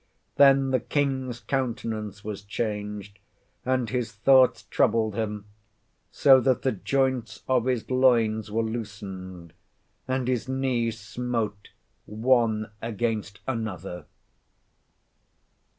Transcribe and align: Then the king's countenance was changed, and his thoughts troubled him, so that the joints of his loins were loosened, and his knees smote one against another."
Then 0.37 0.71
the 0.71 0.79
king's 0.79 1.39
countenance 1.41 2.23
was 2.23 2.41
changed, 2.41 3.19
and 3.63 3.87
his 3.91 4.11
thoughts 4.11 4.63
troubled 4.63 5.13
him, 5.13 5.45
so 6.09 6.39
that 6.39 6.63
the 6.63 6.71
joints 6.71 7.43
of 7.47 7.65
his 7.65 7.87
loins 7.91 8.49
were 8.49 8.63
loosened, 8.63 9.53
and 10.07 10.27
his 10.27 10.49
knees 10.49 10.99
smote 10.99 11.69
one 12.07 12.71
against 12.81 13.41
another." 13.47 14.05